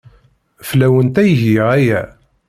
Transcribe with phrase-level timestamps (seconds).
[0.67, 2.01] Fell-awent ay giɣ aya.